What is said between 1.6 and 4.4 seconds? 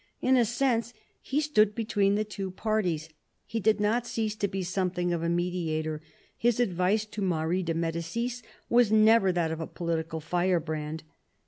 between the two parties; he did not cease